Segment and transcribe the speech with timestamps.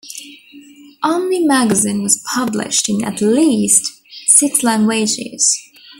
[1.03, 5.69] "Omni" magazine was published in at least six languages.